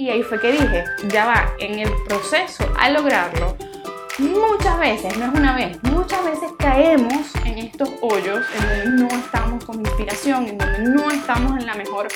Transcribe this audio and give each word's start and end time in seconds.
Y 0.00 0.10
ahí 0.10 0.22
fue 0.22 0.40
que 0.40 0.52
dije, 0.52 0.84
ya 1.08 1.26
va, 1.26 1.52
en 1.58 1.80
el 1.80 1.90
proceso 2.06 2.64
a 2.78 2.88
lograrlo, 2.88 3.56
muchas 4.18 4.78
veces, 4.78 5.18
no 5.18 5.26
es 5.26 5.32
una 5.34 5.56
vez, 5.56 5.76
muchas 5.82 6.24
veces 6.24 6.52
caemos 6.56 7.34
en 7.44 7.58
estos 7.58 7.88
hoyos 8.00 8.46
en 8.54 8.86
donde 8.86 9.02
no 9.02 9.08
estamos 9.08 9.64
con 9.64 9.80
inspiración, 9.80 10.46
en 10.46 10.58
donde 10.58 10.78
no 10.90 11.10
estamos 11.10 11.58
en 11.58 11.66
la 11.66 11.74
mejor 11.74 12.06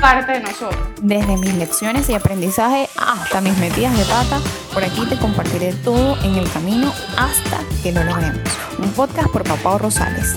parte 0.00 0.30
de 0.30 0.40
nosotros. 0.42 0.80
Desde 1.02 1.36
mis 1.36 1.54
lecciones 1.54 2.08
y 2.08 2.14
aprendizaje 2.14 2.88
hasta 2.96 3.40
mis 3.40 3.58
metidas 3.58 3.98
de 3.98 4.04
pata, 4.04 4.40
por 4.72 4.84
aquí 4.84 5.04
te 5.08 5.18
compartiré 5.18 5.72
todo 5.72 6.16
en 6.22 6.36
el 6.36 6.48
camino 6.52 6.92
hasta 7.18 7.58
que 7.82 7.90
lo 7.90 8.04
logremos. 8.04 8.48
Un 8.78 8.92
podcast 8.92 9.30
por 9.30 9.42
Papá 9.42 9.78
Rosales. 9.78 10.36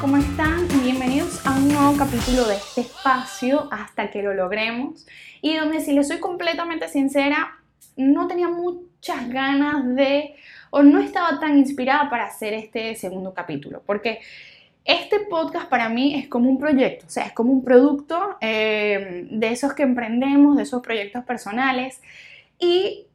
¿Cómo 0.00 0.18
están? 0.18 0.66
Bienvenidos 0.82 1.46
a 1.46 1.56
un 1.56 1.68
nuevo 1.68 1.96
capítulo 1.96 2.46
de 2.46 2.56
este 2.56 2.82
espacio 2.82 3.68
hasta 3.70 4.10
que 4.10 4.22
lo 4.22 4.34
logremos 4.34 5.06
y 5.40 5.56
donde 5.56 5.80
si 5.80 5.92
les 5.92 6.08
soy 6.08 6.18
completamente 6.18 6.88
sincera, 6.88 7.56
no 7.96 8.26
tenía 8.26 8.48
muchas 8.48 9.28
ganas 9.30 9.94
de, 9.94 10.34
o 10.70 10.82
no 10.82 11.00
estaba 11.00 11.40
tan 11.40 11.56
inspirada 11.56 12.10
para 12.10 12.26
hacer 12.26 12.52
este 12.52 12.94
segundo 12.94 13.32
capítulo, 13.32 13.82
porque 13.86 14.20
este 14.84 15.20
podcast 15.20 15.68
para 15.68 15.88
mí 15.88 16.14
es 16.14 16.28
como 16.28 16.50
un 16.50 16.58
proyecto, 16.58 17.06
o 17.06 17.10
sea, 17.10 17.26
es 17.26 17.32
como 17.32 17.52
un 17.52 17.64
producto 17.64 18.36
eh, 18.40 19.26
de 19.30 19.48
esos 19.48 19.72
que 19.72 19.84
emprendemos, 19.84 20.56
de 20.56 20.64
esos 20.64 20.82
proyectos 20.82 21.24
personales, 21.24 22.02
y 22.58 23.06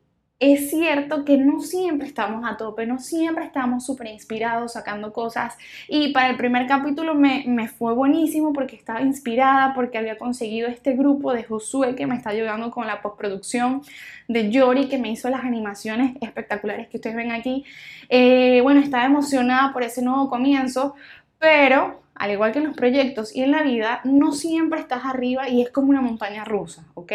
es 0.42 0.72
cierto 0.72 1.24
que 1.24 1.38
no 1.38 1.62
siempre 1.62 2.08
estamos 2.08 2.44
a 2.50 2.58
tope, 2.58 2.88
no 2.88 2.98
siempre 2.98 3.46
estamos 3.46 3.86
súper 3.86 4.08
inspirados 4.08 4.74
sacando 4.74 5.14
cosas. 5.14 5.56
Y 5.88 6.12
para 6.14 6.32
el 6.32 6.36
primer 6.36 6.66
capítulo 6.66 7.14
me, 7.14 7.68
fue 7.68 7.94
buenísimo 7.94 8.52
porque 8.52 8.76
estaba 8.76 9.04
inspirada, 9.04 9.76
porque 9.76 10.00
había 10.00 10.18
conseguido 10.18 10.68
este 10.68 10.94
grupo 10.94 11.32
de 11.32 11.44
Josué 11.44 11.94
que 11.94 12.08
me 12.08 12.16
está 12.16 12.32
ayudando 12.32 12.72
con 12.72 12.88
la 12.88 13.04
postproducción, 13.04 13.84
de 14.28 14.50
Yori 14.50 14.90
que 14.90 14.98
me 14.98 15.12
hizo 15.12 15.30
las 15.30 15.44
animaciones 15.44 16.18
espectaculares 16.22 16.88
que 16.88 16.98
ustedes 16.98 17.16
ven 17.16 17.32
aquí. 17.32 17.64
Eh, 18.10 18.62
bueno, 18.64 18.80
estaba 18.80 19.06
emocionada 19.06 19.72
por 19.74 19.84
ese 19.84 20.02
nuevo 20.02 20.28
comienzo, 20.28 20.96
pero 21.38 22.02
al 22.16 22.32
igual 22.32 22.52
que 22.52 22.60
en 22.60 22.66
los 22.66 22.76
proyectos 22.76 23.36
y 23.36 23.44
en 23.44 23.52
la 23.52 23.62
vida, 23.62 24.02
no 24.06 24.32
siempre 24.32 24.80
estás 24.80 25.06
arriba 25.06 25.50
y 25.50 25.62
es 25.62 25.70
como 25.70 25.90
una 25.90 26.02
montaña 26.02 26.44
rusa, 26.46 26.84
¿ok? 26.96 27.12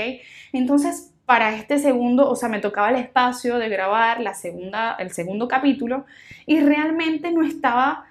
Entonces, 0.53 1.13
para 1.27 1.57
este 1.57 1.79
segundo, 1.79 2.31
o 2.31 2.37
sea, 2.37 2.49
me 2.49 2.61
tocaba 2.61 2.91
el 2.91 2.97
espacio 2.97 3.59
de 3.59 3.69
grabar 3.69 4.21
la 4.21 4.33
segunda, 4.35 4.95
el 4.99 5.11
segundo 5.11 5.49
capítulo 5.49 6.07
y 6.47 6.61
realmente 6.61 7.33
no 7.33 7.45
estaba 7.45 8.05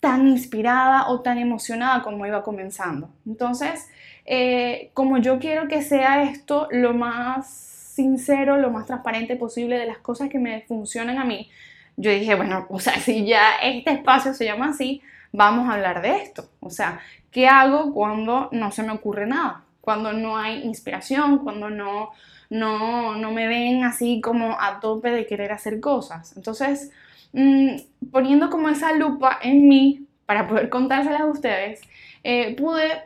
tan 0.00 0.28
inspirada 0.28 1.08
o 1.08 1.20
tan 1.20 1.38
emocionada 1.38 2.02
como 2.02 2.26
iba 2.26 2.44
comenzando. 2.44 3.10
Entonces, 3.26 3.88
eh, 4.24 4.90
como 4.94 5.18
yo 5.18 5.38
quiero 5.38 5.66
que 5.66 5.82
sea 5.82 6.22
esto 6.22 6.68
lo 6.70 6.94
más 6.94 7.48
sincero, 7.48 8.56
lo 8.56 8.70
más 8.70 8.86
transparente 8.86 9.34
posible 9.36 9.76
de 9.78 9.86
las 9.86 9.98
cosas 9.98 10.28
que 10.28 10.38
me 10.38 10.62
funcionan 10.62 11.18
a 11.18 11.24
mí, 11.24 11.50
yo 11.96 12.10
dije, 12.10 12.34
bueno, 12.34 12.66
o 12.68 12.78
sea, 12.80 12.94
si 13.00 13.26
ya 13.26 13.56
este 13.62 13.90
espacio 13.90 14.32
se 14.34 14.44
llama 14.44 14.68
así, 14.68 15.02
vamos 15.32 15.68
a 15.68 15.74
hablar 15.74 16.02
de 16.02 16.16
esto. 16.18 16.48
O 16.60 16.70
sea, 16.70 17.00
¿qué 17.30 17.48
hago 17.48 17.92
cuando 17.92 18.48
no 18.52 18.70
se 18.70 18.82
me 18.84 18.92
ocurre 18.92 19.26
nada? 19.26 19.64
Cuando 19.80 20.12
no 20.12 20.36
hay 20.36 20.62
inspiración, 20.62 21.38
cuando 21.38 21.68
no 21.68 22.10
no, 22.50 23.16
no 23.16 23.32
me 23.32 23.48
ven 23.48 23.84
así 23.84 24.20
como 24.20 24.60
a 24.60 24.80
tope 24.80 25.10
de 25.10 25.26
querer 25.26 25.52
hacer 25.52 25.80
cosas. 25.80 26.36
Entonces, 26.36 26.90
mm, 27.32 27.76
poniendo 28.10 28.50
como 28.50 28.68
esa 28.68 28.92
lupa 28.92 29.38
en 29.42 29.68
mí 29.68 30.06
para 30.26 30.46
poder 30.46 30.68
contárselas 30.68 31.22
a 31.22 31.26
ustedes, 31.26 31.80
eh, 32.22 32.54
pude, 32.56 33.02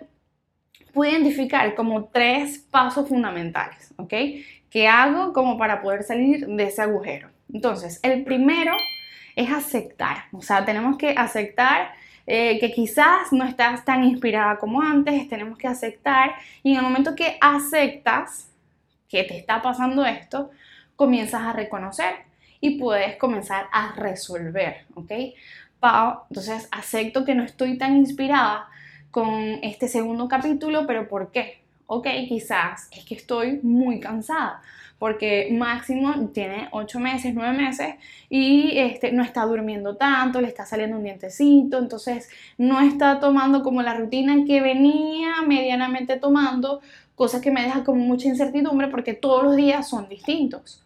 pude 0.92 1.10
identificar 1.10 1.74
como 1.74 2.04
tres 2.06 2.58
pasos 2.70 3.08
fundamentales, 3.08 3.92
¿ok? 3.96 4.14
¿Qué 4.70 4.86
hago 4.86 5.32
como 5.32 5.58
para 5.58 5.80
poder 5.80 6.02
salir 6.02 6.46
de 6.46 6.64
ese 6.64 6.82
agujero? 6.82 7.30
Entonces, 7.52 8.00
el 8.02 8.24
primero 8.24 8.72
es 9.34 9.50
aceptar, 9.50 10.24
o 10.32 10.42
sea, 10.42 10.64
tenemos 10.64 10.98
que 10.98 11.10
aceptar 11.10 11.92
eh, 12.26 12.58
que 12.60 12.72
quizás 12.72 13.32
no 13.32 13.44
estás 13.44 13.86
tan 13.86 14.04
inspirada 14.04 14.58
como 14.58 14.82
antes, 14.82 15.28
tenemos 15.30 15.56
que 15.56 15.66
aceptar 15.66 16.34
y 16.62 16.72
en 16.72 16.76
el 16.76 16.82
momento 16.82 17.14
que 17.16 17.38
aceptas, 17.40 18.50
que 19.08 19.24
te 19.24 19.36
está 19.38 19.62
pasando 19.62 20.04
esto, 20.04 20.50
comienzas 20.96 21.42
a 21.42 21.52
reconocer 21.52 22.14
y 22.60 22.78
puedes 22.78 23.16
comenzar 23.16 23.66
a 23.72 23.92
resolver, 23.92 24.84
¿ok? 24.94 25.12
Entonces 26.28 26.68
acepto 26.70 27.24
que 27.24 27.34
no 27.34 27.44
estoy 27.44 27.78
tan 27.78 27.96
inspirada 27.96 28.68
con 29.10 29.60
este 29.62 29.88
segundo 29.88 30.28
capítulo, 30.28 30.86
pero 30.86 31.08
¿por 31.08 31.30
qué? 31.30 31.62
Ok, 31.86 32.06
quizás 32.28 32.88
es 32.90 33.04
que 33.04 33.14
estoy 33.14 33.60
muy 33.62 34.00
cansada, 34.00 34.60
porque 34.98 35.48
Máximo 35.52 36.28
tiene 36.34 36.68
8 36.72 37.00
meses, 37.00 37.32
9 37.34 37.56
meses 37.56 37.94
y 38.28 38.76
este, 38.76 39.12
no 39.12 39.22
está 39.22 39.46
durmiendo 39.46 39.96
tanto, 39.96 40.40
le 40.40 40.48
está 40.48 40.66
saliendo 40.66 40.98
un 40.98 41.04
dientecito, 41.04 41.78
entonces 41.78 42.28
no 42.58 42.80
está 42.80 43.20
tomando 43.20 43.62
como 43.62 43.80
la 43.80 43.94
rutina 43.94 44.44
que 44.46 44.60
venía 44.60 45.42
medianamente 45.46 46.18
tomando 46.18 46.80
cosas 47.18 47.42
que 47.42 47.50
me 47.50 47.62
dejan 47.62 47.84
como 47.84 48.00
mucha 48.02 48.28
incertidumbre 48.28 48.86
porque 48.86 49.12
todos 49.12 49.42
los 49.42 49.56
días 49.56 49.90
son 49.90 50.08
distintos. 50.08 50.82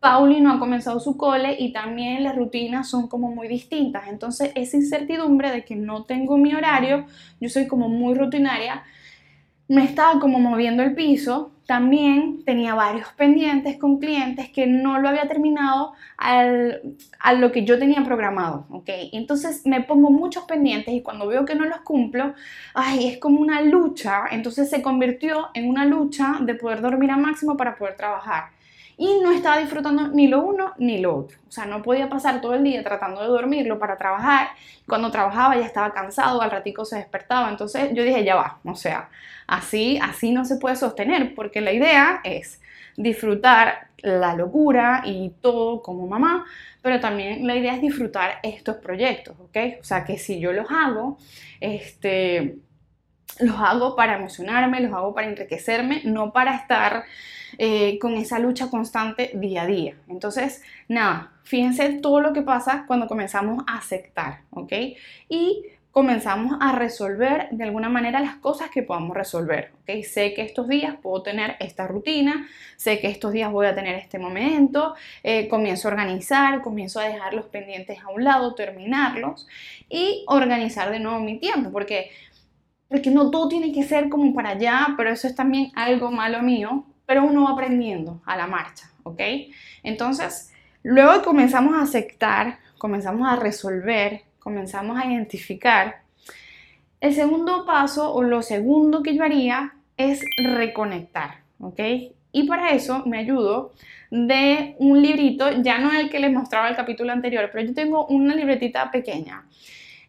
Pauli 0.00 0.40
no 0.40 0.52
ha 0.52 0.58
comenzado 0.58 0.98
su 1.00 1.18
cole 1.18 1.54
y 1.58 1.72
también 1.72 2.24
las 2.24 2.34
rutinas 2.34 2.88
son 2.88 3.08
como 3.08 3.30
muy 3.30 3.46
distintas. 3.46 4.08
Entonces 4.08 4.52
esa 4.54 4.78
incertidumbre 4.78 5.50
de 5.50 5.64
que 5.64 5.76
no 5.76 6.04
tengo 6.04 6.38
mi 6.38 6.54
horario, 6.54 7.06
yo 7.40 7.50
soy 7.50 7.66
como 7.66 7.90
muy 7.90 8.14
rutinaria, 8.14 8.84
me 9.68 9.84
estaba 9.84 10.18
como 10.18 10.38
moviendo 10.40 10.82
el 10.82 10.94
piso. 10.94 11.52
También 11.66 12.44
tenía 12.44 12.74
varios 12.74 13.08
pendientes 13.14 13.76
con 13.76 13.98
clientes 13.98 14.50
que 14.50 14.66
no 14.66 14.98
lo 15.00 15.08
había 15.08 15.26
terminado 15.26 15.94
al, 16.16 16.96
a 17.18 17.32
lo 17.32 17.50
que 17.50 17.64
yo 17.64 17.78
tenía 17.78 18.04
programado, 18.04 18.66
¿ok? 18.70 18.88
Entonces 19.12 19.66
me 19.66 19.82
pongo 19.82 20.10
muchos 20.10 20.44
pendientes 20.44 20.94
y 20.94 21.02
cuando 21.02 21.26
veo 21.26 21.44
que 21.44 21.56
no 21.56 21.64
los 21.64 21.80
cumplo, 21.80 22.34
ay, 22.72 23.08
es 23.08 23.18
como 23.18 23.40
una 23.40 23.62
lucha. 23.62 24.24
Entonces 24.30 24.70
se 24.70 24.80
convirtió 24.80 25.48
en 25.54 25.68
una 25.68 25.84
lucha 25.84 26.38
de 26.40 26.54
poder 26.54 26.80
dormir 26.80 27.10
a 27.10 27.16
máximo 27.16 27.56
para 27.56 27.76
poder 27.76 27.96
trabajar 27.96 28.55
y 28.98 29.20
no 29.20 29.30
estaba 29.30 29.58
disfrutando 29.58 30.08
ni 30.08 30.26
lo 30.28 30.42
uno 30.42 30.72
ni 30.78 30.98
lo 30.98 31.16
otro. 31.16 31.38
O 31.48 31.52
sea, 31.52 31.66
no 31.66 31.82
podía 31.82 32.08
pasar 32.08 32.40
todo 32.40 32.54
el 32.54 32.64
día 32.64 32.82
tratando 32.82 33.20
de 33.20 33.28
dormirlo 33.28 33.78
para 33.78 33.96
trabajar. 33.96 34.48
Cuando 34.86 35.10
trabajaba 35.10 35.56
ya 35.56 35.66
estaba 35.66 35.92
cansado, 35.92 36.40
al 36.40 36.50
ratico 36.50 36.84
se 36.84 36.96
despertaba. 36.96 37.50
Entonces 37.50 37.90
yo 37.92 38.02
dije, 38.02 38.24
ya 38.24 38.36
va, 38.36 38.58
o 38.64 38.74
sea, 38.74 39.10
así, 39.46 39.98
así 40.02 40.32
no 40.32 40.44
se 40.44 40.56
puede 40.56 40.76
sostener, 40.76 41.34
porque 41.34 41.60
la 41.60 41.72
idea 41.72 42.20
es 42.24 42.60
disfrutar 42.96 43.88
la 43.98 44.34
locura 44.34 45.02
y 45.04 45.30
todo 45.40 45.82
como 45.82 46.06
mamá, 46.06 46.46
pero 46.80 47.00
también 47.00 47.46
la 47.46 47.56
idea 47.56 47.74
es 47.74 47.82
disfrutar 47.82 48.38
estos 48.42 48.76
proyectos, 48.76 49.36
¿ok? 49.40 49.56
O 49.80 49.84
sea, 49.84 50.04
que 50.04 50.18
si 50.18 50.38
yo 50.38 50.52
los 50.52 50.70
hago, 50.70 51.18
este, 51.60 52.56
los 53.40 53.56
hago 53.56 53.96
para 53.96 54.16
emocionarme, 54.16 54.80
los 54.80 54.92
hago 54.92 55.14
para 55.14 55.28
enriquecerme, 55.28 56.02
no 56.04 56.32
para 56.32 56.56
estar 56.56 57.04
eh, 57.58 57.98
con 57.98 58.14
esa 58.14 58.38
lucha 58.38 58.70
constante 58.70 59.30
día 59.34 59.62
a 59.62 59.66
día. 59.66 59.94
Entonces, 60.08 60.62
nada, 60.88 61.32
fíjense 61.44 62.00
todo 62.00 62.20
lo 62.20 62.32
que 62.32 62.42
pasa 62.42 62.84
cuando 62.86 63.06
comenzamos 63.06 63.64
a 63.66 63.78
aceptar, 63.78 64.40
¿ok? 64.50 64.72
Y 65.28 65.64
comenzamos 65.96 66.58
a 66.60 66.72
resolver 66.72 67.48
de 67.52 67.64
alguna 67.64 67.88
manera 67.88 68.20
las 68.20 68.36
cosas 68.36 68.68
que 68.68 68.82
podamos 68.82 69.16
resolver. 69.16 69.72
¿ok? 69.80 70.04
Sé 70.04 70.34
que 70.34 70.42
estos 70.42 70.68
días 70.68 70.94
puedo 71.00 71.22
tener 71.22 71.56
esta 71.58 71.86
rutina, 71.86 72.46
sé 72.76 73.00
que 73.00 73.08
estos 73.08 73.32
días 73.32 73.50
voy 73.50 73.64
a 73.64 73.74
tener 73.74 73.94
este 73.94 74.18
momento, 74.18 74.94
eh, 75.22 75.48
comienzo 75.48 75.88
a 75.88 75.92
organizar, 75.92 76.60
comienzo 76.60 77.00
a 77.00 77.04
dejar 77.04 77.32
los 77.32 77.46
pendientes 77.46 77.98
a 78.00 78.10
un 78.10 78.24
lado, 78.24 78.54
terminarlos 78.54 79.48
y 79.88 80.22
organizar 80.26 80.90
de 80.90 81.00
nuevo 81.00 81.18
mi 81.20 81.38
tiempo, 81.38 81.72
porque, 81.72 82.10
porque 82.88 83.10
no 83.10 83.30
todo 83.30 83.48
tiene 83.48 83.72
que 83.72 83.82
ser 83.82 84.08
como 84.08 84.32
para 84.34 84.50
allá, 84.50 84.94
pero 84.96 85.10
eso 85.10 85.26
es 85.26 85.34
también 85.34 85.72
algo 85.74 86.10
malo 86.10 86.42
mío, 86.42 86.84
pero 87.04 87.24
uno 87.24 87.44
va 87.44 87.50
aprendiendo 87.50 88.20
a 88.24 88.36
la 88.36 88.46
marcha, 88.46 88.90
¿ok? 89.02 89.20
Entonces, 89.82 90.52
luego 90.82 91.22
comenzamos 91.22 91.74
a 91.74 91.82
aceptar, 91.82 92.58
comenzamos 92.78 93.28
a 93.28 93.36
resolver, 93.36 94.22
comenzamos 94.38 94.98
a 94.98 95.06
identificar. 95.06 96.02
El 97.00 97.14
segundo 97.14 97.66
paso 97.66 98.12
o 98.12 98.22
lo 98.22 98.42
segundo 98.42 99.02
que 99.02 99.14
yo 99.14 99.22
haría 99.22 99.74
es 99.96 100.20
reconectar, 100.56 101.40
¿ok? 101.60 101.80
Y 102.32 102.46
para 102.46 102.70
eso 102.70 103.02
me 103.06 103.18
ayudo 103.18 103.72
de 104.10 104.76
un 104.78 105.02
librito, 105.02 105.62
ya 105.62 105.78
no 105.78 105.92
el 105.92 106.10
que 106.10 106.20
les 106.20 106.32
mostraba 106.32 106.68
el 106.68 106.76
capítulo 106.76 107.12
anterior, 107.12 107.48
pero 107.52 107.66
yo 107.66 107.74
tengo 107.74 108.06
una 108.06 108.34
libretita 108.34 108.90
pequeña 108.90 109.44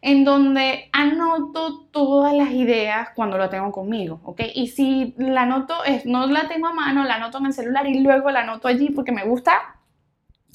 en 0.00 0.24
donde 0.24 0.88
anoto 0.92 1.86
todas 1.90 2.32
las 2.32 2.50
ideas 2.50 3.08
cuando 3.14 3.36
lo 3.36 3.50
tengo 3.50 3.72
conmigo, 3.72 4.20
¿ok? 4.24 4.42
Y 4.54 4.68
si 4.68 5.14
la 5.18 5.42
anoto, 5.42 5.74
no 6.04 6.26
la 6.26 6.48
tengo 6.48 6.68
a 6.68 6.72
mano, 6.72 7.04
la 7.04 7.16
anoto 7.16 7.38
en 7.38 7.46
el 7.46 7.52
celular 7.52 7.86
y 7.86 8.00
luego 8.00 8.30
la 8.30 8.40
anoto 8.40 8.68
allí 8.68 8.90
porque 8.90 9.12
me 9.12 9.24
gusta 9.24 9.76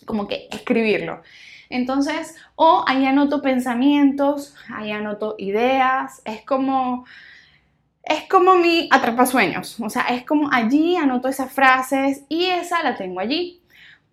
como 0.05 0.27
que 0.27 0.47
escribirlo. 0.51 1.21
Entonces, 1.69 2.35
o 2.55 2.85
ahí 2.87 3.05
anoto 3.05 3.41
pensamientos, 3.41 4.55
ahí 4.73 4.91
anoto 4.91 5.35
ideas, 5.37 6.21
es 6.25 6.45
como 6.45 7.05
es 8.03 8.27
como 8.29 8.55
mi 8.55 8.89
atrapasueños, 8.91 9.79
o 9.79 9.89
sea, 9.89 10.03
es 10.09 10.25
como 10.25 10.51
allí 10.51 10.97
anoto 10.97 11.29
esas 11.29 11.51
frases 11.51 12.25
y 12.27 12.45
esa 12.45 12.83
la 12.83 12.95
tengo 12.95 13.21
allí. 13.21 13.62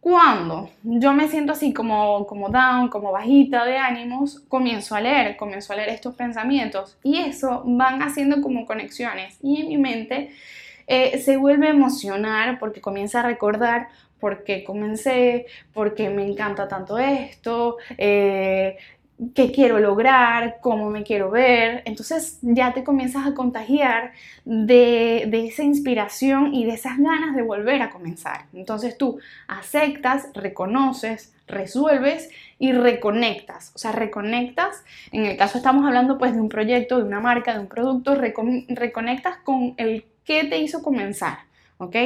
Cuando 0.01 0.71
yo 0.83 1.13
me 1.13 1.29
siento 1.29 1.53
así 1.53 1.75
como, 1.75 2.27
como 2.27 2.49
down, 2.49 2.89
como 2.89 3.13
bajita 3.13 3.67
de 3.67 3.77
ánimos, 3.77 4.41
comienzo 4.49 4.95
a 4.95 5.01
leer, 5.01 5.37
comienzo 5.37 5.73
a 5.73 5.77
leer 5.77 5.91
estos 5.91 6.15
pensamientos 6.15 6.97
y 7.03 7.19
eso 7.19 7.63
van 7.67 8.03
haciendo 8.03 8.41
como 8.41 8.65
conexiones 8.65 9.37
y 9.43 9.61
en 9.61 9.69
mi 9.69 9.77
mente 9.77 10.31
eh, 10.87 11.19
se 11.19 11.37
vuelve 11.37 11.67
a 11.67 11.71
emocionar 11.71 12.59
porque 12.59 12.81
comienza 12.81 13.21
a 13.21 13.25
recordar 13.25 13.89
por 14.19 14.43
qué 14.43 14.65
comencé, 14.65 15.47
por 15.75 15.95
qué 15.95 16.09
me 16.11 16.25
encanta 16.25 16.67
tanto 16.67 16.99
esto, 16.99 17.77
eh, 17.99 18.79
qué 19.35 19.53
quiero 19.53 19.79
lograr, 19.79 20.59
cómo 20.61 20.91
me 20.91 21.03
quiero 21.03 21.31
ver. 21.31 21.83
Entonces 21.85 22.39
ya 22.43 22.73
te 22.73 22.85
comienzas 22.85 23.27
a 23.27 23.35
contagiar 23.35 24.13
de, 24.45 25.29
esa 25.47 25.63
inspiración 25.63 26.55
y 26.55 26.65
de 26.65 26.73
esas 26.73 26.99
ganas 26.99 27.35
de 27.37 27.43
volver 27.43 27.83
a 27.83 27.91
comenzar. 27.91 28.47
Entonces 28.53 28.97
tú 28.97 29.19
aceptas, 29.47 30.29
reconoces, 30.35 31.35
resuelves 31.47 32.31
y 32.59 32.73
reconectas. 32.73 33.73
O 33.75 33.79
sea, 33.79 33.93
reconectas, 33.93 34.85
en 35.13 35.27
el 35.27 35.37
caso 35.37 35.59
estamos 35.59 35.87
hablando 35.87 36.19
pues 36.19 36.35
de 36.35 36.41
un 36.41 36.49
proyecto, 36.49 36.99
de 36.99 37.05
una 37.05 37.21
marca, 37.21 37.55
de 37.55 37.61
un 37.61 37.69
producto, 37.69 38.15
reconectas 38.15 39.37
con 39.39 39.75
el 39.77 40.05
que 40.25 40.45
te 40.45 40.59
hizo 40.59 40.83
comenzar. 40.83 41.39
¿Ok? 41.79 41.97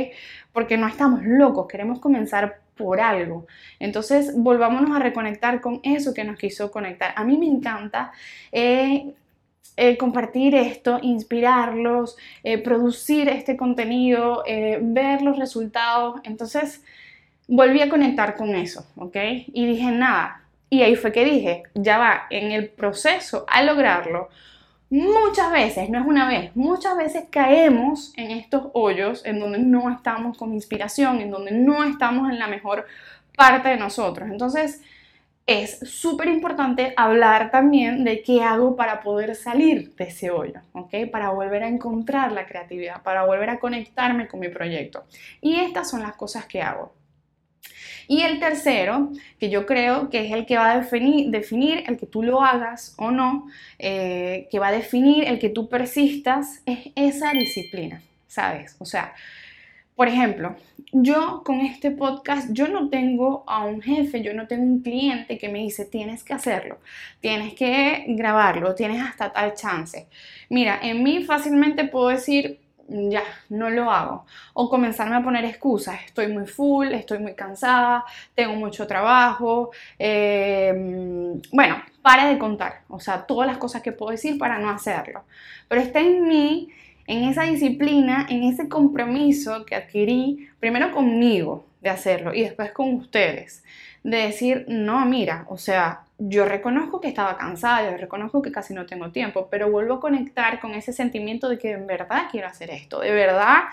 Porque 0.53 0.77
no 0.77 0.87
estamos 0.87 1.25
locos, 1.25 1.67
queremos 1.67 1.99
comenzar 1.99 2.61
por 2.77 3.01
algo. 3.01 3.47
Entonces, 3.79 4.33
volvámonos 4.37 4.95
a 4.97 5.01
reconectar 5.01 5.61
con 5.61 5.81
eso 5.83 6.15
que 6.15 6.25
nos 6.25 6.39
quiso 6.39 6.71
conectar. 6.71 7.13
A 7.17 7.25
mí 7.25 7.39
me 7.39 7.47
encanta 7.47 8.13
eh, 8.53 9.15
eh, 9.77 9.97
compartir 9.97 10.55
esto, 10.55 10.99
inspirarlos, 11.03 12.17
eh, 12.43 12.59
producir 12.59 13.29
este 13.29 13.57
contenido, 13.57 14.45
ver 14.81 15.23
los 15.23 15.39
resultados. 15.39 16.21
Entonces, 16.25 16.83
volví 17.49 17.81
a 17.81 17.89
conectar 17.89 18.37
con 18.37 18.55
eso, 18.55 18.87
¿ok? 18.97 19.17
Y 19.53 19.67
dije, 19.67 19.91
nada. 19.91 20.43
Y 20.71 20.83
ahí 20.83 20.97
fue 20.97 21.13
que 21.13 21.25
dije, 21.25 21.63
ya 21.75 21.99
va, 21.99 22.27
en 22.31 22.51
el 22.53 22.69
proceso 22.69 23.45
a 23.49 23.63
lograrlo, 23.63 24.29
muchas 24.95 25.51
veces, 25.51 25.91
no 25.91 25.99
es 25.99 26.07
una 26.07 26.29
vez, 26.29 26.55
muchas 26.55 26.97
veces 26.97 27.25
caemos 27.29 28.13
en 28.17 28.31
estos 28.31 28.69
hoyos 28.75 29.25
en 29.25 29.41
donde 29.41 29.59
no 29.59 29.91
estamos 29.91 30.39
con 30.39 30.55
inspiración, 30.55 31.21
en 31.21 31.31
donde 31.31 31.51
no 31.51 31.83
estamos 31.83 32.31
en 32.31 32.39
la 32.39 32.47
mejor 32.47 32.87
parte 33.37 33.71
de 33.71 33.77
nosotros. 33.77 34.31
Entonces, 34.31 34.83
es 35.47 35.81
súper 35.81 36.29
importante 36.29 36.95
hablar 36.97 37.51
también 37.51 38.05
de 38.05 38.23
qué 38.23 38.43
hago 38.43 38.77
para 38.77 39.03
poder 39.03 39.35
salir 39.35 39.95
de 39.97 40.05
ese 40.05 40.31
hoyo, 40.31 40.61
¿ok? 40.73 41.11
Para 41.11 41.31
volver 41.31 41.65
a 41.65 41.69
encontrar 41.69 42.33
la 42.33 42.47
creatividad, 42.47 43.03
para 43.03 43.25
volver 43.25 43.51
a 43.51 43.59
conectarme 43.59 44.29
con 44.29 44.41
mi 44.41 44.49
proyecto. 44.49 45.05
Y 45.41 45.57
estas 45.57 45.91
son 45.91 46.03
las 46.03 46.15
cosas 46.15 46.47
que 46.47 46.63
hago. 46.63 46.93
Y 48.07 48.23
el 48.23 48.39
tercero, 48.39 49.11
que 49.39 49.51
yo 49.51 49.67
creo 49.67 50.11
que 50.11 50.27
es 50.27 50.33
el 50.33 50.47
que 50.47 50.57
va 50.57 50.73
a 50.73 50.79
definir, 50.79 51.31
definir 51.31 51.85
el 51.87 51.97
que 51.97 52.07
tú 52.07 52.23
lo 52.23 52.43
hagas 52.43 52.95
o 52.99 53.11
no, 53.11 53.47
eh, 53.79 54.49
que 54.51 54.59
va 54.59 54.69
a 54.69 54.73
definir 54.73 55.25
el 55.25 55.39
que 55.39 55.49
tú 55.49 55.69
persistas, 55.69 56.63
es 56.67 56.91
esa 56.95 57.33
disciplina, 57.33 58.03
¿sabes? 58.27 58.77
O 58.79 58.85
sea, 58.85 59.15
por 59.97 60.09
ejemplo, 60.09 60.57
yo 60.93 61.43
con 61.45 61.61
este 61.61 61.93
podcast, 61.93 62.49
yo 62.53 62.67
no 62.67 62.89
tengo 62.89 63.45
a 63.47 63.65
un 63.65 63.81
jefe, 63.81 64.23
yo 64.23 64.35
no 64.35 64.49
tengo 64.49 64.65
un 64.65 64.83
cliente 64.83 65.39
que 65.39 65.49
me 65.49 65.61
dice, 65.61 65.85
tienes 65.85 66.25
que 66.25 66.35
hacerlo, 66.35 66.79
tienes 67.21 67.55
que 67.55 68.05
grabarlo, 68.09 68.75
tienes 68.75 69.01
hasta 69.01 69.33
tal 69.33 69.55
chance. 69.55 70.09
Mira, 70.49 70.81
en 70.83 71.05
mí 71.05 71.23
fácilmente 71.23 71.85
puedo 71.85 72.09
decir, 72.09 72.59
ya, 72.89 73.23
no 73.49 73.71
lo 73.71 73.91
hago. 73.91 74.27
O 74.53 74.69
comenzarme 74.69 75.17
a 75.17 75.23
poner 75.23 75.45
excusas, 75.45 76.01
estoy 76.05 76.29
muy 76.29 76.47
full, 76.47 76.93
estoy 76.93 77.19
muy 77.19 77.35
cansada, 77.35 78.05
tengo 78.35 78.55
mucho 78.55 78.87
trabajo. 78.87 79.71
Em, 79.99 81.41
bueno, 81.53 81.83
para 82.03 82.27
de 82.27 82.39
contar, 82.39 82.83
o 82.89 83.01
sea, 83.01 83.27
todas 83.27 83.47
las 83.47 83.59
cosas 83.59 83.83
que 83.83 83.93
puedo 83.93 84.13
decir 84.13 84.39
para 84.39 84.59
no 84.59 84.71
hacerlo. 84.71 85.25
Pero 85.69 85.81
está 85.81 86.01
en 86.01 86.27
mí, 86.29 86.69
en 87.07 87.25
esa 87.25 87.43
disciplina, 87.45 88.27
en 88.29 88.45
ese 88.45 88.69
compromiso 88.69 89.65
que 89.65 89.75
adquirí, 89.75 90.49
primero 90.61 90.93
conmigo 90.93 91.67
de 91.81 91.91
hacerlo 91.91 92.33
y 92.35 92.43
después 92.43 92.73
con 92.73 92.95
ustedes, 92.95 93.65
de 94.03 94.19
decir, 94.19 94.65
no, 94.69 95.05
mira, 95.07 95.47
o 95.49 95.57
sea, 95.57 96.04
yo 96.19 96.45
reconozco 96.45 97.01
que 97.01 97.09
estaba 97.09 97.37
cansada, 97.37 97.91
yo 97.91 97.97
reconozco 97.97 98.41
que 98.41 98.53
casi 98.53 98.73
no 98.73 98.87
tengo 98.87 99.11
tiempo, 99.11 99.49
pero 99.51 99.71
vuelvo 99.71 99.95
a 99.95 100.01
conectar 100.01 100.61
con 100.61 100.75
ese 100.75 100.93
sentimiento 100.93 101.49
de 101.49 101.59
que 101.59 101.73
en 101.73 101.87
verdad 101.87 102.27
quiero 102.31 102.47
hacer 102.47 102.71
esto, 102.71 103.01
de 103.01 103.11
verdad 103.11 103.65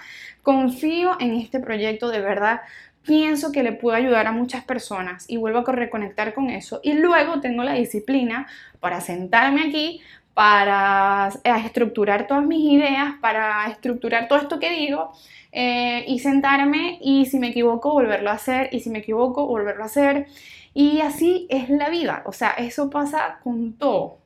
confío 0.42 1.18
en 1.20 1.36
este 1.36 1.60
proyecto, 1.60 2.10
de 2.10 2.22
verdad 2.22 2.62
pienso 3.04 3.52
que 3.52 3.64
le 3.64 3.74
puedo 3.74 3.96
ayudar 3.96 4.28
a 4.28 4.32
muchas 4.32 4.64
personas 4.64 5.26
y 5.28 5.38
vuelvo 5.38 5.60
a 5.60 5.72
reconectar 5.72 6.34
con 6.34 6.50
eso. 6.50 6.80
Y 6.84 6.94
luego 6.94 7.42
tengo 7.42 7.64
la 7.64 7.74
disciplina 7.74 8.48
para 8.80 9.02
sentarme 9.02 9.62
aquí, 9.68 10.02
para 10.34 11.30
estructurar 11.66 12.28
todas 12.28 12.46
mis 12.46 12.72
ideas, 12.72 13.16
para 13.22 13.68
estructurar 13.68 14.28
todo 14.28 14.40
esto 14.40 14.60
que 14.60 14.70
digo 14.72 15.12
eh, 15.52 16.06
y 16.08 16.20
sentarme 16.20 16.98
y 17.02 17.26
si 17.26 17.40
me 17.40 17.50
equivoco 17.50 17.92
volverlo 17.92 18.30
a 18.30 18.34
hacer 18.34 18.70
y 18.72 18.80
si 18.80 18.90
me 18.90 19.00
equivoco 19.00 19.46
volverlo 19.48 19.84
a 19.84 19.88
hacer. 19.88 20.28
Y 20.74 21.02
así 21.02 21.48
es 21.50 21.70
la 21.70 21.90
vida, 21.90 22.24
o 22.26 22.32
sea, 22.32 22.52
eso 22.52 22.90
pasa 22.90 23.40
con 23.44 23.74
todo, 23.78 24.20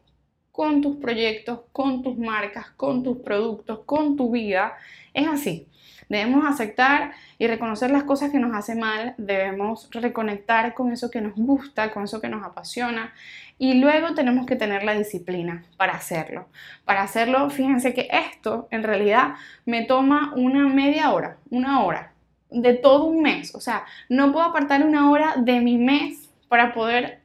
con 0.51 0.81
tus 0.81 0.97
proyectos, 0.97 1.61
con 1.71 2.03
tus 2.03 2.17
marcas, 2.17 2.69
con 2.77 3.03
tus 3.03 3.17
productos, 3.17 3.79
con 3.85 4.15
tu 4.15 4.31
vida, 4.31 4.73
es 5.13 5.27
así. 5.27 5.67
Debemos 6.09 6.45
aceptar 6.45 7.13
y 7.37 7.47
reconocer 7.47 7.91
las 7.91 8.03
cosas 8.03 8.31
que 8.31 8.39
nos 8.39 8.55
hacen 8.55 8.79
mal, 8.79 9.15
debemos 9.17 9.89
reconectar 9.91 10.73
con 10.73 10.91
eso 10.91 11.09
que 11.09 11.21
nos 11.21 11.35
gusta, 11.35 11.91
con 11.91 12.03
eso 12.03 12.21
que 12.21 12.29
nos 12.29 12.43
apasiona 12.43 13.13
y 13.57 13.75
luego 13.75 14.13
tenemos 14.13 14.45
que 14.45 14.55
tener 14.55 14.83
la 14.83 14.93
disciplina 14.93 15.63
para 15.77 15.93
hacerlo. 15.93 16.47
Para 16.83 17.03
hacerlo, 17.03 17.49
fíjense 17.49 17.93
que 17.93 18.09
esto 18.11 18.67
en 18.71 18.83
realidad 18.83 19.35
me 19.65 19.83
toma 19.83 20.33
una 20.35 20.67
media 20.67 21.11
hora, 21.11 21.37
una 21.49 21.83
hora 21.83 22.11
de 22.49 22.73
todo 22.73 23.05
un 23.05 23.21
mes. 23.21 23.55
O 23.55 23.59
sea, 23.59 23.85
no 24.09 24.31
puedo 24.31 24.45
apartar 24.45 24.83
una 24.85 25.09
hora 25.09 25.35
de 25.37 25.61
mi 25.61 25.77
mes 25.77 26.29
para 26.47 26.73
poder 26.73 27.19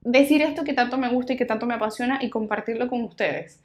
decir 0.00 0.42
esto 0.42 0.64
que 0.64 0.72
tanto 0.72 0.98
me 0.98 1.08
gusta 1.08 1.32
y 1.32 1.36
que 1.36 1.46
tanto 1.46 1.66
me 1.66 1.74
apasiona 1.74 2.18
y 2.22 2.30
compartirlo 2.30 2.88
con 2.88 3.02
ustedes. 3.02 3.62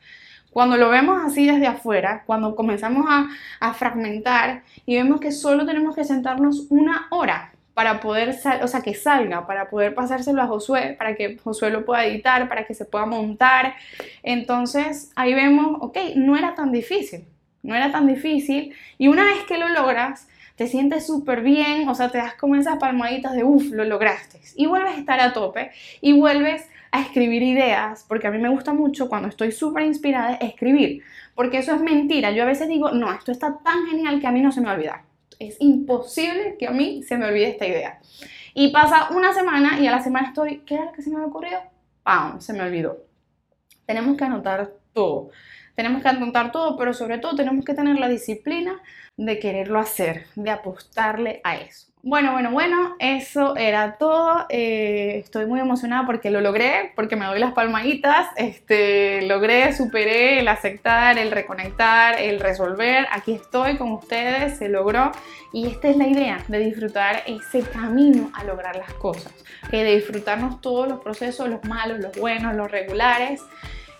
Cuando 0.51 0.75
lo 0.75 0.89
vemos 0.89 1.21
así 1.25 1.47
desde 1.47 1.67
afuera, 1.67 2.23
cuando 2.25 2.55
comenzamos 2.55 3.05
a, 3.07 3.73
fragmentar 3.73 4.63
y 4.85 4.95
vemos 4.95 5.19
que 5.19 5.31
solo 5.31 5.65
tenemos 5.65 5.95
que 5.95 6.03
sentarnos 6.03 6.67
una 6.69 7.07
hora 7.09 7.53
para 7.73 8.01
poder, 8.01 8.35
o 8.61 8.67
sea, 8.67 8.81
que 8.81 8.93
salga, 8.93 9.47
para 9.47 9.69
poder 9.69 9.95
pasárselo 9.95 10.41
a 10.41 10.47
Josué, 10.47 10.95
para 10.97 11.15
que 11.15 11.37
Josué 11.37 11.69
lo 11.69 11.85
pueda 11.85 12.05
editar, 12.05 12.49
para 12.49 12.65
que 12.65 12.73
se 12.73 12.83
pueda 12.83 13.05
montar. 13.05 13.75
Entonces 14.23 15.11
ahí 15.15 15.33
vemos, 15.33 15.77
ok, 15.79 15.97
no 16.15 16.35
era 16.35 16.53
tan 16.53 16.73
difícil, 16.73 17.25
no 17.63 17.73
era 17.73 17.91
tan 17.91 18.05
difícil. 18.05 18.75
Y 18.97 19.07
una 19.07 19.23
vez 19.23 19.45
que 19.47 19.57
lo 19.57 19.69
logras, 19.69 20.27
te 20.57 20.67
sientes 20.67 21.07
súper 21.07 21.41
bien, 21.41 21.87
o 21.87 21.95
sea, 21.95 22.09
te 22.09 22.17
das 22.17 22.35
como 22.35 22.55
esas 22.55 22.77
palmaditas 22.77 23.33
de, 23.33 23.43
uff, 23.45 23.71
lo 23.71 23.85
lograste. 23.85 24.41
Y 24.55 24.65
vuelves 24.67 24.95
a 24.95 24.99
estar 24.99 25.19
a 25.21 25.31
tope 25.31 25.71
y 26.01 26.11
vuelves 26.11 26.67
a 26.91 27.01
escribir 27.01 27.41
ideas, 27.41 28.05
porque 28.07 28.27
a 28.27 28.31
mí 28.31 28.37
me 28.37 28.49
gusta 28.49 28.73
mucho 28.73 29.07
cuando 29.07 29.29
estoy 29.29 29.51
súper 29.51 29.83
inspirada 29.83 30.35
escribir, 30.35 31.03
porque 31.35 31.59
eso 31.59 31.73
es 31.73 31.81
mentira. 31.81 32.31
Yo 32.31 32.43
a 32.43 32.47
veces 32.47 32.67
digo, 32.67 32.91
no, 32.91 33.11
esto 33.13 33.31
está 33.31 33.59
tan 33.63 33.85
genial 33.87 34.19
que 34.19 34.27
a 34.27 34.31
mí 34.31 34.41
no 34.41 34.51
se 34.51 34.59
me 34.59 34.67
va 34.67 34.73
a 34.73 34.75
olvidar. 34.75 35.01
Es 35.39 35.57
imposible 35.59 36.57
que 36.59 36.67
a 36.67 36.71
mí 36.71 37.01
se 37.03 37.17
me 37.17 37.25
olvide 37.25 37.49
esta 37.49 37.65
idea. 37.65 37.99
Y 38.53 38.71
pasa 38.71 39.09
una 39.11 39.33
semana 39.33 39.79
y 39.79 39.87
a 39.87 39.91
la 39.91 40.03
semana 40.03 40.27
estoy, 40.29 40.59
¿qué 40.65 40.75
era 40.75 40.85
lo 40.85 40.91
que 40.91 41.01
se 41.01 41.09
me 41.09 41.15
había 41.15 41.27
ocurrido? 41.27 41.59
¡Pam! 42.03 42.41
Se 42.41 42.53
me 42.53 42.61
olvidó. 42.61 43.05
Tenemos 43.85 44.17
que 44.17 44.25
anotar 44.25 44.73
todo. 44.93 45.29
Tenemos 45.81 46.03
que 46.03 46.09
anotar 46.09 46.51
todo, 46.51 46.77
pero 46.77 46.93
sobre 46.93 47.17
todo 47.17 47.35
tenemos 47.35 47.65
que 47.65 47.73
tener 47.73 47.97
la 47.97 48.07
disciplina 48.07 48.79
de 49.17 49.39
quererlo 49.39 49.79
hacer, 49.79 50.27
de 50.35 50.51
apostarle 50.51 51.41
a 51.43 51.55
eso. 51.55 51.87
Bueno, 52.03 52.33
bueno, 52.33 52.51
bueno, 52.51 52.95
eso 52.99 53.55
era 53.55 53.97
todo. 53.97 54.45
Eh, 54.49 55.17
estoy 55.17 55.47
muy 55.47 55.59
emocionada 55.59 56.05
porque 56.05 56.29
lo 56.29 56.39
logré, 56.39 56.93
porque 56.95 57.15
me 57.15 57.25
doy 57.25 57.39
las 57.39 57.53
palmaditas. 57.53 58.27
Este, 58.35 59.23
logré, 59.23 59.73
superé 59.73 60.41
el 60.41 60.47
aceptar, 60.49 61.17
el 61.17 61.31
reconectar, 61.31 62.21
el 62.21 62.39
resolver. 62.39 63.07
Aquí 63.11 63.33
estoy 63.33 63.77
con 63.77 63.91
ustedes, 63.93 64.59
se 64.59 64.69
logró. 64.69 65.11
Y 65.51 65.65
esta 65.65 65.87
es 65.87 65.97
la 65.97 66.05
idea, 66.05 66.45
de 66.47 66.59
disfrutar 66.59 67.23
ese 67.25 67.61
camino 67.61 68.29
a 68.35 68.43
lograr 68.43 68.75
las 68.75 68.93
cosas. 68.93 69.33
de 69.71 69.95
disfrutarnos 69.95 70.61
todos 70.61 70.87
los 70.87 71.01
procesos, 71.01 71.49
los 71.49 71.63
malos, 71.63 71.97
los 71.97 72.15
buenos, 72.15 72.53
los 72.53 72.69
regulares. 72.69 73.41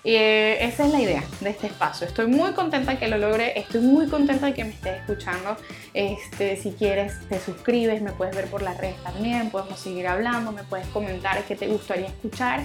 Eh, 0.03 0.58
esa 0.62 0.86
es 0.86 0.91
la 0.91 1.00
idea 1.00 1.24
de 1.41 1.50
este 1.51 1.67
espacio. 1.67 2.08
Estoy 2.08 2.27
muy 2.27 2.53
contenta 2.53 2.98
que 2.98 3.08
lo 3.08 3.17
logre, 3.17 3.58
estoy 3.60 3.81
muy 3.81 4.08
contenta 4.08 4.48
de 4.48 4.53
que 4.53 4.63
me 4.63 4.72
estés 4.72 5.00
escuchando. 5.00 5.58
Este, 5.93 6.58
si 6.58 6.72
quieres, 6.72 7.13
te 7.29 7.39
suscribes, 7.39 8.01
me 8.01 8.12
puedes 8.12 8.36
ver 8.36 8.48
por 8.48 8.62
las 8.62 8.77
redes 8.77 8.98
también, 9.03 9.50
podemos 9.51 9.79
seguir 9.79 10.08
hablando, 10.08 10.51
me 10.51 10.63
puedes 10.63 10.88
comentar 10.88 11.43
qué 11.43 11.55
te 11.55 11.67
gustaría 11.67 12.08
escuchar. 12.08 12.62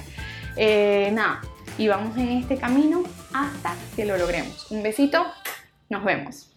Eh, 0.57 1.11
nada, 1.13 1.43
y 1.77 1.89
vamos 1.89 2.17
en 2.17 2.31
este 2.31 2.57
camino 2.57 3.03
hasta 3.33 3.75
que 3.95 4.07
lo 4.07 4.17
logremos. 4.17 4.71
Un 4.71 4.83
besito, 4.83 5.27
nos 5.91 6.05
vemos. 6.05 6.56